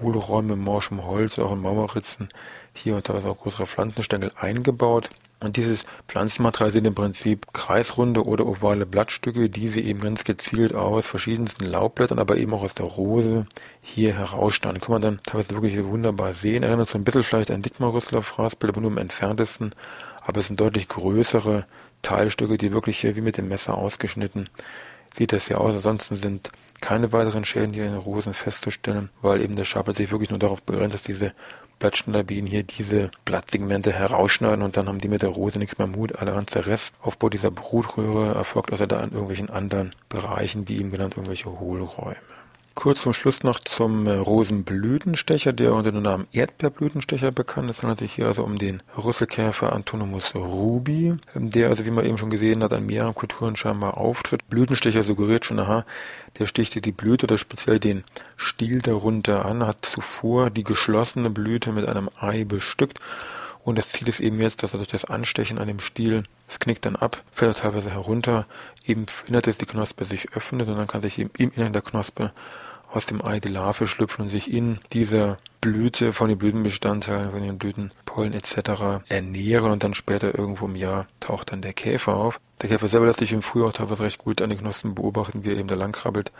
Hohlräume, 0.00 0.56
morschem 0.56 1.04
Holz, 1.04 1.38
auch 1.38 1.52
in 1.52 1.60
Mauerritzen 1.60 2.28
hier 2.72 3.00
teilweise 3.02 3.30
auch 3.30 3.38
größere 3.38 3.66
Pflanzenstängel 3.66 4.32
eingebaut. 4.36 5.10
Und 5.44 5.58
dieses 5.58 5.84
Pflanzenmaterial 6.08 6.72
sind 6.72 6.86
im 6.86 6.94
Prinzip 6.94 7.52
kreisrunde 7.52 8.24
oder 8.24 8.46
ovale 8.46 8.86
Blattstücke, 8.86 9.50
die 9.50 9.68
sie 9.68 9.82
eben 9.82 10.00
ganz 10.00 10.24
gezielt 10.24 10.74
aus 10.74 11.06
verschiedensten 11.06 11.66
Laubblättern, 11.66 12.18
aber 12.18 12.38
eben 12.38 12.54
auch 12.54 12.62
aus 12.62 12.74
der 12.74 12.86
Rose 12.86 13.44
hier 13.82 14.16
herausstanden. 14.16 14.80
Kann 14.80 14.92
man 14.92 15.02
dann 15.02 15.20
teilweise 15.22 15.50
wirklich 15.50 15.82
wunderbar 15.84 16.32
sehen. 16.32 16.62
Erinnert 16.62 16.88
so 16.88 16.96
ein 16.96 17.04
bisschen 17.04 17.22
vielleicht 17.22 17.50
an 17.50 17.60
Dickmarrüssler 17.60 18.22
Fraßbild, 18.22 18.72
aber 18.72 18.80
nur 18.80 18.90
im 18.90 18.98
entferntesten. 18.98 19.74
Aber 20.22 20.40
es 20.40 20.46
sind 20.46 20.58
deutlich 20.60 20.88
größere 20.88 21.66
Teilstücke, 22.00 22.56
die 22.56 22.72
wirklich 22.72 22.98
hier 22.98 23.14
wie 23.14 23.20
mit 23.20 23.36
dem 23.36 23.48
Messer 23.48 23.76
ausgeschnitten 23.76 24.48
sieht 25.14 25.32
das 25.32 25.48
ja 25.48 25.58
aus. 25.58 25.74
Ansonsten 25.74 26.16
sind 26.16 26.50
keine 26.80 27.12
weiteren 27.12 27.44
Schäden 27.44 27.72
hier 27.72 27.86
in 27.86 27.92
den 27.92 28.00
Rosen 28.00 28.34
festzustellen, 28.34 29.08
weil 29.22 29.40
eben 29.40 29.56
der 29.56 29.64
Schaber 29.64 29.94
sich 29.94 30.10
wirklich 30.10 30.30
nur 30.30 30.38
darauf 30.38 30.62
begrenzt, 30.62 30.94
dass 30.94 31.02
diese 31.02 31.32
Blattschneiderbienen 31.78 32.46
hier 32.46 32.62
diese 32.62 33.10
Blattsegmente 33.24 33.92
herausschneiden 33.92 34.62
und 34.62 34.76
dann 34.76 34.88
haben 34.88 35.00
die 35.00 35.08
mit 35.08 35.22
der 35.22 35.30
Rose 35.30 35.58
nichts 35.58 35.78
mehr 35.78 35.86
Mut. 35.86 36.16
Allerhand 36.16 36.54
der 36.54 36.66
Restaufbau 36.66 37.28
dieser 37.28 37.50
Brutröhre 37.50 38.34
erfolgt 38.34 38.72
außer 38.72 38.86
da 38.86 39.00
in 39.00 39.12
irgendwelchen 39.12 39.50
anderen 39.50 39.90
Bereichen, 40.08 40.68
wie 40.68 40.78
eben 40.78 40.90
genannt, 40.90 41.14
irgendwelche 41.16 41.58
Hohlräume. 41.58 42.16
Kurz 42.74 43.02
zum 43.02 43.12
Schluss 43.12 43.44
noch 43.44 43.60
zum 43.60 44.06
äh, 44.08 44.14
Rosenblütenstecher, 44.14 45.52
der 45.52 45.74
unter 45.74 45.92
dem 45.92 46.02
Namen 46.02 46.26
Erdbeerblütenstecher 46.32 47.30
bekannt 47.30 47.70
ist. 47.70 47.78
Es 47.78 47.82
handelt 47.82 48.00
sich 48.00 48.14
hier 48.14 48.26
also 48.26 48.42
um 48.42 48.58
den 48.58 48.82
Rüsselkäfer 48.96 49.72
Antonimus 49.72 50.34
rubi, 50.34 51.14
ähm, 51.36 51.50
der 51.50 51.68
also, 51.68 51.84
wie 51.84 51.92
man 51.92 52.04
eben 52.04 52.18
schon 52.18 52.30
gesehen 52.30 52.64
hat, 52.64 52.72
an 52.72 52.86
mehreren 52.86 53.14
Kulturen 53.14 53.54
scheinbar 53.54 53.96
auftritt. 53.96 54.48
Blütenstecher 54.48 55.04
suggeriert 55.04 55.44
schon, 55.44 55.60
aha, 55.60 55.86
der 56.38 56.46
sticht 56.46 56.72
hier 56.72 56.82
die 56.82 56.92
Blüte 56.92 57.26
oder 57.26 57.38
speziell 57.38 57.78
den 57.78 58.02
Stiel 58.36 58.82
darunter 58.82 59.44
an, 59.44 59.64
hat 59.64 59.84
zuvor 59.84 60.50
die 60.50 60.64
geschlossene 60.64 61.30
Blüte 61.30 61.70
mit 61.70 61.86
einem 61.86 62.10
Ei 62.18 62.44
bestückt 62.44 62.98
und 63.64 63.78
das 63.78 63.88
Ziel 63.88 64.08
ist 64.08 64.20
eben 64.20 64.40
jetzt, 64.40 64.62
dass 64.62 64.74
er 64.74 64.78
durch 64.78 64.90
das 64.90 65.06
Anstechen 65.06 65.58
an 65.58 65.66
dem 65.66 65.80
Stiel, 65.80 66.22
es 66.48 66.58
knickt 66.58 66.84
dann 66.84 66.96
ab, 66.96 67.22
fällt 67.32 67.58
teilweise 67.58 67.90
herunter, 67.90 68.46
eben 68.86 69.08
verhindert, 69.08 69.46
dass 69.46 69.58
die 69.58 69.66
Knospe 69.66 70.04
sich 70.04 70.32
öffnet 70.32 70.68
und 70.68 70.76
dann 70.76 70.86
kann 70.86 71.00
sich 71.00 71.18
eben 71.18 71.30
im 71.38 71.50
Inneren 71.52 71.72
der 71.72 71.82
Knospe 71.82 72.32
aus 72.92 73.06
dem 73.06 73.24
Ei 73.24 73.40
die 73.40 73.48
Larve 73.48 73.86
schlüpfen 73.86 74.22
und 74.22 74.28
sich 74.28 74.52
in 74.52 74.78
dieser 74.92 75.38
Blüte 75.60 76.12
von 76.12 76.28
den 76.28 76.38
Blütenbestandteilen, 76.38 77.32
von 77.32 77.42
den 77.42 77.58
Blütenpollen 77.58 78.34
etc. 78.34 79.02
ernähren 79.08 79.72
und 79.72 79.82
dann 79.82 79.94
später 79.94 80.38
irgendwo 80.38 80.66
im 80.66 80.76
Jahr 80.76 81.08
taucht 81.18 81.50
dann 81.50 81.62
der 81.62 81.72
Käfer 81.72 82.14
auf. 82.14 82.38
Der 82.60 82.68
Käfer 82.68 82.88
selber 82.88 83.06
lässt 83.06 83.18
sich 83.18 83.32
im 83.32 83.42
Frühjahr 83.42 83.72
teilweise 83.72 84.04
recht 84.04 84.18
gut 84.18 84.42
an 84.42 84.50
den 84.50 84.58
Knospen 84.58 84.94
beobachten, 84.94 85.44
wie 85.44 85.50
er 85.50 85.56
eben 85.56 85.68
da 85.68 85.74
lang 85.74 85.92
krabbelt. 85.92 86.30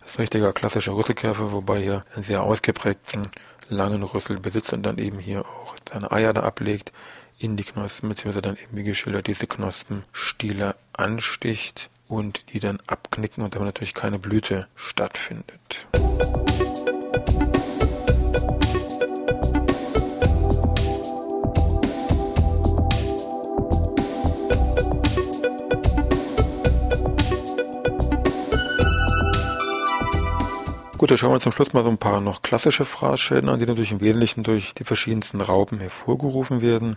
Das 0.00 0.10
ist 0.10 0.18
ein 0.18 0.22
richtiger 0.22 0.52
klassischer 0.52 0.94
Rüsselkäfer, 0.94 1.52
wobei 1.52 1.82
er 1.82 2.04
einen 2.14 2.24
sehr 2.24 2.42
ausgeprägten 2.42 3.22
langen 3.68 4.02
Rüssel 4.02 4.38
besitzt 4.38 4.72
und 4.72 4.82
dann 4.82 4.98
eben 4.98 5.18
hier 5.18 5.40
auch 5.40 5.74
seine 5.88 6.10
Eier 6.12 6.32
da 6.32 6.42
ablegt 6.42 6.92
in 7.38 7.56
die 7.56 7.64
Knospen, 7.64 8.08
beziehungsweise 8.08 8.42
dann 8.42 8.56
eben 8.56 8.76
wie 8.76 8.84
geschildert 8.84 9.26
diese 9.26 9.46
Knospenstiele 9.46 10.76
ansticht 10.92 11.90
und 12.08 12.52
die 12.52 12.60
dann 12.60 12.78
abknicken 12.86 13.42
und 13.42 13.54
damit 13.54 13.66
natürlich 13.66 13.94
keine 13.94 14.18
Blüte 14.18 14.66
stattfindet. 14.76 15.86
Gut, 31.04 31.10
dann 31.10 31.18
schauen 31.18 31.32
wir 31.32 31.38
zum 31.38 31.52
Schluss 31.52 31.74
mal 31.74 31.84
so 31.84 31.90
ein 31.90 31.98
paar 31.98 32.22
noch 32.22 32.40
klassische 32.40 32.86
Fraßschäden 32.86 33.50
an, 33.50 33.60
die 33.60 33.66
natürlich 33.66 33.92
im 33.92 34.00
Wesentlichen 34.00 34.42
durch 34.42 34.72
die 34.72 34.84
verschiedensten 34.84 35.42
Raupen 35.42 35.78
hervorgerufen 35.78 36.62
werden. 36.62 36.96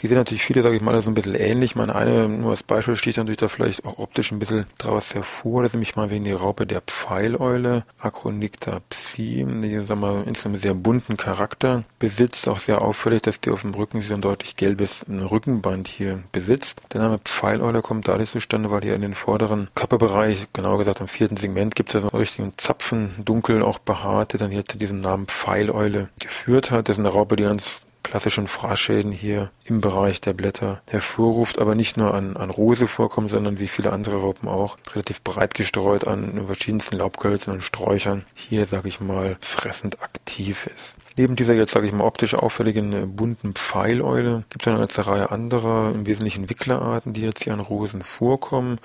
Die 0.00 0.08
sind 0.08 0.16
natürlich 0.16 0.42
viele, 0.42 0.62
sage 0.62 0.76
ich 0.76 0.82
mal, 0.82 1.00
so 1.02 1.10
ein 1.10 1.14
bisschen 1.14 1.34
ähnlich. 1.34 1.74
Meine 1.76 1.94
eine, 1.94 2.28
nur 2.28 2.50
als 2.50 2.62
Beispiel, 2.62 2.96
sticht 2.96 3.18
natürlich 3.18 3.38
da 3.38 3.48
vielleicht 3.48 3.84
auch 3.84 3.98
optisch 3.98 4.32
ein 4.32 4.38
bisschen 4.38 4.66
draus 4.78 5.14
hervor. 5.14 5.62
Das 5.62 5.70
ist 5.70 5.74
nämlich 5.74 5.96
mal 5.96 6.10
wegen 6.10 6.24
die 6.24 6.32
Raupe 6.32 6.66
der 6.66 6.80
Pfeileule, 6.80 7.84
Acronicta 7.98 8.80
psi, 8.88 9.46
die, 9.46 9.80
sagen 9.80 10.00
wir, 10.00 10.24
insgesamt 10.26 10.58
sehr 10.58 10.74
bunten 10.74 11.16
Charakter 11.16 11.84
besitzt. 11.98 12.48
Auch 12.48 12.58
sehr 12.58 12.82
auffällig, 12.82 13.22
dass 13.22 13.40
die 13.40 13.50
auf 13.50 13.62
dem 13.62 13.74
Rücken 13.74 14.00
so 14.00 14.14
ein 14.14 14.20
deutlich 14.20 14.56
gelbes 14.56 15.04
Rückenband 15.08 15.88
hier 15.88 16.22
besitzt. 16.32 16.80
Der 16.92 17.00
Name 17.00 17.18
Pfeileule 17.18 17.82
kommt 17.82 18.08
dadurch 18.08 18.30
zustande, 18.30 18.70
weil 18.70 18.82
hier 18.82 18.94
in 18.94 19.02
den 19.02 19.14
vorderen 19.14 19.68
Körperbereich, 19.74 20.46
genauer 20.52 20.78
gesagt 20.78 21.00
am 21.00 21.08
vierten 21.08 21.36
Segment, 21.36 21.74
gibt 21.74 21.90
es 21.90 21.94
ja 21.94 22.00
so 22.00 22.10
einen 22.10 22.18
richtigen 22.18 22.52
Zapfen, 22.56 23.10
dunkel 23.24 23.62
auch 23.62 23.78
behaart, 23.78 24.32
der 24.32 24.40
dann 24.40 24.50
hier 24.50 24.64
zu 24.64 24.78
diesem 24.78 25.00
Namen 25.00 25.26
Pfeileule 25.26 26.08
geführt 26.20 26.70
hat. 26.70 26.88
Das 26.88 26.96
ist 26.96 27.00
eine 27.00 27.10
Raupe, 27.10 27.36
die 27.36 27.44
ganz 27.44 27.82
klassischen 28.12 28.46
Fraßschäden 28.46 29.10
hier 29.10 29.50
im 29.64 29.80
Bereich 29.80 30.20
der 30.20 30.34
Blätter 30.34 30.82
hervorruft, 30.86 31.58
aber 31.58 31.74
nicht 31.74 31.96
nur 31.96 32.12
an, 32.12 32.36
an 32.36 32.50
Rose 32.50 32.86
vorkommen, 32.86 33.28
sondern 33.28 33.58
wie 33.58 33.68
viele 33.68 33.90
andere 33.90 34.16
Raupen 34.16 34.50
auch 34.50 34.76
relativ 34.92 35.22
breit 35.22 35.54
gestreut 35.54 36.06
an 36.06 36.44
verschiedensten 36.44 36.98
Laubgehölzen 36.98 37.54
und 37.54 37.62
Sträuchern 37.62 38.26
hier, 38.34 38.66
sage 38.66 38.88
ich 38.88 39.00
mal, 39.00 39.38
fressend 39.40 40.02
aktiv 40.02 40.66
ist. 40.76 40.96
Neben 41.16 41.36
dieser 41.36 41.54
jetzt, 41.54 41.72
sage 41.72 41.86
ich 41.86 41.94
mal, 41.94 42.04
optisch 42.04 42.34
auffälligen 42.34 42.92
äh, 42.92 43.06
bunten 43.06 43.54
Pfeileule 43.54 44.44
gibt 44.50 44.66
es 44.66 44.68
eine 44.68 44.80
ganze 44.80 45.06
Reihe 45.06 45.30
anderer, 45.30 45.92
im 45.94 46.04
Wesentlichen 46.04 46.50
Wicklerarten, 46.50 47.14
die 47.14 47.22
jetzt 47.22 47.44
hier 47.44 47.54
an 47.54 47.60
Rosen 47.60 48.02
vorkommen, 48.02 48.78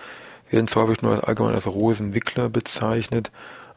werden 0.49 0.67
zwar 0.67 0.87
häufig 0.87 1.01
nur 1.01 1.11
als 1.11 1.25
allgemein 1.25 1.53
als 1.53 1.67
Rosenwickler 1.67 2.47
bezeichnet, 2.47 3.31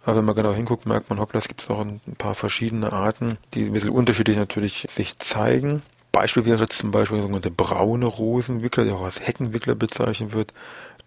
aber 0.05 0.17
wenn 0.17 0.25
man 0.25 0.35
genau 0.35 0.53
hinguckt, 0.53 0.87
merkt 0.87 1.11
man, 1.11 1.19
hoppla, 1.19 1.39
es 1.39 1.49
gibt 1.49 1.69
auch 1.71 1.81
ein 1.81 2.01
paar 2.17 2.35
verschiedene 2.35 2.93
Arten, 2.93 3.37
die 3.55 3.65
ein 3.65 3.73
bisschen 3.73 3.91
unterschiedlich 3.91 4.37
natürlich 4.37 4.87
sich 4.89 5.19
zeigen. 5.19 5.83
Beispiel 6.13 6.45
wäre 6.45 6.63
jetzt 6.63 6.79
zum 6.79 6.91
Beispiel 6.91 7.19
der 7.19 7.23
sogenannte 7.23 7.51
braune 7.51 8.07
Rosenwickler, 8.07 8.85
der 8.85 8.95
auch 8.95 9.05
als 9.05 9.21
Heckenwickler 9.21 9.75
bezeichnet 9.75 10.33
wird, 10.33 10.53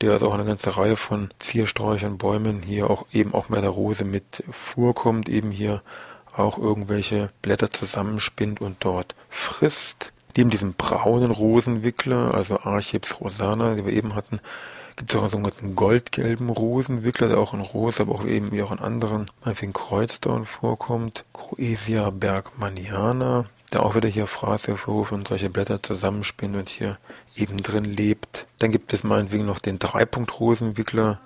der 0.01 0.11
also 0.11 0.29
auch 0.29 0.33
eine 0.33 0.45
ganze 0.45 0.77
Reihe 0.77 0.95
von 0.95 1.29
Ziersträuchern, 1.39 2.17
Bäumen 2.17 2.61
hier 2.61 2.89
auch 2.89 3.05
eben 3.11 3.33
auch 3.33 3.47
bei 3.47 3.61
der 3.61 3.71
Rose 3.71 4.05
mit 4.05 4.43
vorkommt, 4.49 5.27
eben 5.27 5.51
hier 5.51 5.81
auch 6.35 6.57
irgendwelche 6.57 7.31
Blätter 7.41 7.71
zusammenspinnt 7.71 8.61
und 8.61 8.77
dort 8.79 9.15
frisst. 9.29 10.13
Neben 10.35 10.49
diesem 10.49 10.73
braunen 10.73 11.31
Rosenwickler, 11.31 12.33
also 12.33 12.59
Archips 12.61 13.19
rosana, 13.21 13.75
die 13.75 13.85
wir 13.85 13.93
eben 13.93 14.15
hatten, 14.15 14.39
gibt 14.95 15.11
es 15.11 15.15
auch 15.17 15.21
einen 15.21 15.29
sogenannten 15.29 15.75
goldgelben 15.75 16.49
Rosenwickler, 16.49 17.29
der 17.29 17.37
auch 17.37 17.53
in 17.53 17.61
Rose, 17.61 18.01
aber 18.01 18.15
auch 18.15 18.25
eben 18.25 18.51
wie 18.51 18.61
auch 18.61 18.71
in 18.71 18.79
anderen, 18.79 19.25
meinetwegen 19.43 19.73
Kreuzdorn 19.73 20.45
vorkommt. 20.45 21.25
Croesia 21.33 22.09
bergmaniana, 22.09 23.45
der 23.71 23.83
auch 23.83 23.95
wieder 23.95 24.09
hier 24.09 24.27
Fraß 24.27 24.67
hervorruft 24.67 25.11
und 25.11 25.27
solche 25.27 25.49
Blätter 25.49 25.81
zusammenspinnt 25.81 26.55
und 26.55 26.69
hier 26.69 26.97
eben 27.35 27.57
drin 27.57 27.85
lebt. 27.85 28.45
Dann 28.59 28.71
gibt 28.71 28.93
es 28.93 29.03
meinetwegen 29.03 29.45
noch 29.45 29.59
den 29.59 29.79
Dreipunkt-Rosenwickler, 29.79 31.19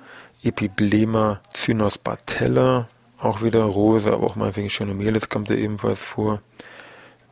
Epiblema 0.44 1.42
cynosbatella, 1.54 2.88
auch 3.20 3.42
wieder 3.42 3.64
Rose, 3.64 4.12
aber 4.12 4.28
auch 4.28 4.36
meinetwegen 4.36 4.70
Schönomelis 4.70 5.30
kommt 5.30 5.50
er 5.50 5.58
ebenfalls 5.58 6.02
vor. 6.02 6.42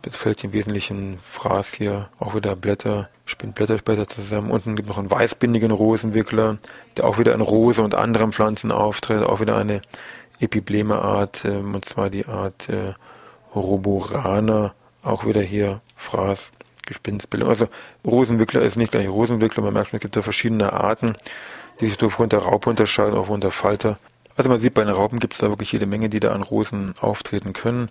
Das 0.05 0.15
fällt 0.15 0.43
im 0.43 0.53
Wesentlichen 0.53 1.17
Fraß 1.17 1.74
hier, 1.74 2.09
auch 2.19 2.35
wieder 2.35 2.55
Blätter, 2.55 3.09
spinnt 3.25 3.55
Blätterspäter 3.55 4.07
zusammen. 4.07 4.51
Unten 4.51 4.75
gibt 4.75 4.88
es 4.88 4.89
noch 4.89 5.00
einen 5.00 5.09
weißbindigen 5.09 5.71
Rosenwickler, 5.71 6.59
der 6.95 7.05
auch 7.05 7.17
wieder 7.17 7.33
in 7.33 7.41
Rose 7.41 7.81
und 7.81 7.95
anderen 7.95 8.31
Pflanzen 8.31 8.71
auftritt, 8.71 9.24
auch 9.24 9.39
wieder 9.39 9.57
eine 9.57 9.81
Epibleme-Art, 10.39 11.45
äh, 11.45 11.57
und 11.57 11.85
zwar 11.85 12.12
die 12.12 12.27
Art 12.27 12.69
äh, 12.69 12.93
Roborana, 13.55 14.75
auch 15.01 15.25
wieder 15.25 15.41
hier 15.41 15.81
Fraß, 15.95 16.51
Gespinstbildung. 16.85 17.50
Also 17.50 17.67
Rosenwickler 18.05 18.62
ist 18.62 18.77
nicht 18.77 18.91
gleich 18.91 19.09
Rosenwickler, 19.09 19.63
man 19.63 19.74
merkt 19.74 19.89
schon, 19.89 19.97
es 19.97 20.01
gibt 20.01 20.15
da 20.15 20.21
verschiedene 20.21 20.71
Arten, 20.71 21.15
die 21.79 21.88
sich 21.88 22.00
aufgrund 22.03 22.31
der 22.31 22.39
Raupe 22.39 22.69
unterscheiden, 22.69 23.17
auch 23.17 23.39
der 23.39 23.50
Falter 23.50 23.97
also 24.38 24.50
man 24.50 24.60
sieht, 24.60 24.74
bei 24.74 24.84
den 24.84 24.94
Raupen 24.94 25.20
gibt 25.20 25.34
es 25.34 25.39
da 25.39 25.50
wirklich 25.50 25.72
jede 25.72 25.86
Menge, 25.86 26.10
die 26.10 26.20
da 26.20 26.34
an 26.34 26.44
Rosen 26.44 26.94
auftreten 27.00 27.54
können. 27.54 27.89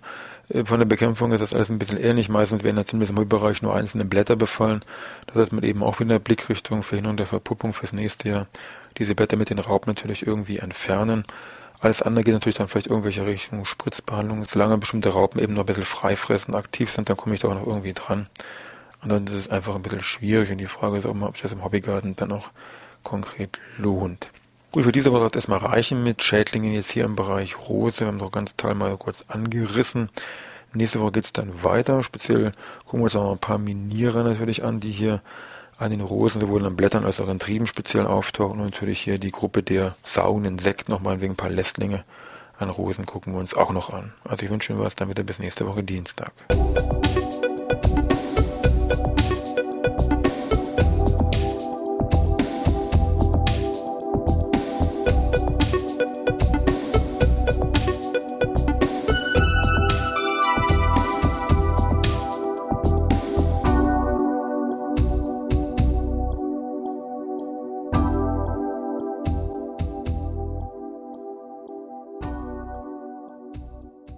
Äh, 0.49 0.65
von 0.65 0.79
der 0.79 0.85
Bekämpfung 0.85 1.31
ist 1.31 1.41
das 1.41 1.53
alles 1.53 1.69
ein 1.69 1.79
bisschen 1.79 1.99
ähnlich. 1.99 2.29
Meistens 2.29 2.63
werden 2.63 2.75
da 2.75 2.85
zumindest 2.85 3.11
im 3.11 3.15
Müllbereich 3.15 3.61
nur 3.61 3.75
einzelne 3.75 4.05
Blätter 4.05 4.35
befallen. 4.35 4.81
Das 5.27 5.35
heißt, 5.35 5.53
man 5.53 5.63
eben 5.63 5.83
auch 5.83 5.99
wieder 5.99 6.19
Blickrichtung, 6.19 6.83
Verhinderung 6.83 7.17
der 7.17 7.25
Verpuppung 7.25 7.73
fürs 7.73 7.93
nächste 7.93 8.29
Jahr 8.29 8.47
diese 8.97 9.15
Blätter 9.15 9.37
mit 9.37 9.49
den 9.49 9.59
Raupen 9.59 9.91
natürlich 9.91 10.25
irgendwie 10.25 10.59
entfernen. 10.59 11.25
Alles 11.81 12.01
andere 12.01 12.23
geht 12.23 12.33
natürlich 12.33 12.57
dann 12.57 12.67
vielleicht 12.67 12.87
irgendwelche 12.87 13.25
Richtung 13.25 13.65
Spritzbehandlung. 13.65 14.43
Solange 14.45 14.77
bestimmte 14.77 15.09
Raupen 15.09 15.41
eben 15.41 15.53
noch 15.53 15.63
ein 15.63 15.65
bisschen 15.65 15.83
frei 15.83 16.15
fressen, 16.15 16.55
aktiv 16.55 16.89
sind, 16.89 17.09
dann 17.09 17.17
komme 17.17 17.35
ich 17.35 17.41
da 17.41 17.49
auch 17.49 17.55
noch 17.55 17.67
irgendwie 17.67 17.93
dran. 17.93 18.27
Und 19.03 19.11
dann 19.11 19.27
ist 19.27 19.33
es 19.33 19.49
einfach 19.49 19.75
ein 19.75 19.81
bisschen 19.81 20.01
schwierig 20.01 20.51
und 20.51 20.57
die 20.57 20.65
Frage 20.67 20.97
ist 20.97 21.05
auch 21.05 21.13
mal, 21.13 21.27
ob 21.27 21.35
sich 21.35 21.43
das 21.43 21.51
im 21.51 21.63
Hobbygarten 21.63 22.15
dann 22.15 22.31
auch 22.31 22.49
konkret 23.03 23.59
lohnt. 23.77 24.29
Gut, 24.75 24.83
für 24.83 24.91
diese 24.91 25.13
Woche 25.13 25.21
wird 25.21 25.35
es 25.37 25.47
erstmal 25.47 25.59
reichen 25.59 26.03
mit 26.03 26.21
Schädlingen 26.21 26.73
jetzt 26.73 26.91
hier 26.91 27.05
im 27.05 27.15
Bereich 27.15 27.57
Rose. 27.69 28.01
Wir 28.01 28.07
haben 28.07 28.19
doch 28.19 28.29
ganz 28.29 28.57
Teil 28.57 28.75
mal 28.75 28.97
kurz 28.97 29.23
angerissen. 29.29 30.09
Nächste 30.73 30.99
Woche 30.99 31.13
geht 31.13 31.23
es 31.23 31.31
dann 31.31 31.63
weiter. 31.63 32.03
Speziell 32.03 32.51
gucken 32.83 32.99
wir 32.99 33.03
uns 33.05 33.15
auch 33.15 33.23
noch 33.23 33.31
ein 33.31 33.37
paar 33.37 33.57
Minierer 33.57 34.25
natürlich 34.25 34.65
an, 34.65 34.81
die 34.81 34.91
hier 34.91 35.21
an 35.77 35.91
den 35.91 36.01
Rosen 36.01 36.41
sowohl 36.41 36.65
an 36.65 36.75
Blättern 36.75 37.05
als 37.05 37.21
auch 37.21 37.29
an 37.29 37.39
Trieben 37.39 37.67
speziell 37.67 38.05
auftauchen. 38.05 38.59
Und 38.59 38.65
natürlich 38.65 38.99
hier 38.99 39.17
die 39.17 39.31
Gruppe 39.31 39.63
der 39.63 39.95
saugenden 40.03 40.55
Insekten, 40.55 40.91
nochmal 40.91 41.21
wegen 41.21 41.35
ein 41.35 41.37
paar 41.37 41.49
Lästlinge 41.49 42.03
an 42.59 42.69
Rosen 42.69 43.05
gucken 43.05 43.31
wir 43.31 43.39
uns 43.39 43.53
auch 43.53 43.71
noch 43.71 43.93
an. 43.93 44.11
Also 44.25 44.43
ich 44.43 44.51
wünsche 44.51 44.73
Ihnen 44.73 44.81
was, 44.81 44.95
dann 44.95 45.07
wieder 45.07 45.23
bis 45.23 45.39
nächste 45.39 45.65
Woche 45.65 45.83
Dienstag. 45.83 46.33